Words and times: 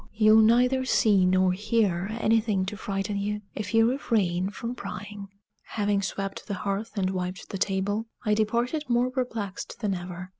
You'll 0.15 0.41
neither 0.41 0.83
see 0.83 1.27
nor 1.27 1.53
hear 1.53 2.07
anything 2.19 2.65
to 2.65 2.75
frighten 2.75 3.19
you 3.19 3.41
if 3.53 3.71
you 3.71 3.87
refrain 3.87 4.49
from 4.49 4.73
prying." 4.73 5.27
Having 5.61 6.01
swept 6.01 6.47
the 6.47 6.55
hearth 6.55 6.97
and 6.97 7.11
wiped 7.11 7.49
the 7.49 7.59
table, 7.59 8.07
I 8.25 8.33
departed 8.33 8.85
more 8.89 9.11
perplexed 9.11 9.79
than 9.81 9.93
ever. 9.93 10.29